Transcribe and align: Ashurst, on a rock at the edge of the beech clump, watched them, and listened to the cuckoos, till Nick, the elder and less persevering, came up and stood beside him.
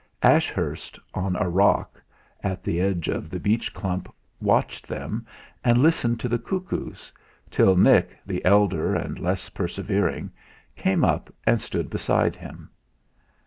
Ashurst, 0.23 0.97
on 1.13 1.35
a 1.35 1.47
rock 1.47 2.01
at 2.43 2.63
the 2.63 2.79
edge 2.81 3.07
of 3.07 3.29
the 3.29 3.39
beech 3.39 3.71
clump, 3.71 4.11
watched 4.41 4.87
them, 4.87 5.27
and 5.63 5.77
listened 5.77 6.19
to 6.21 6.27
the 6.27 6.39
cuckoos, 6.39 7.11
till 7.51 7.75
Nick, 7.75 8.17
the 8.25 8.43
elder 8.43 8.95
and 8.95 9.19
less 9.19 9.49
persevering, 9.49 10.31
came 10.75 11.03
up 11.05 11.31
and 11.45 11.61
stood 11.61 11.91
beside 11.91 12.35
him. 12.35 12.71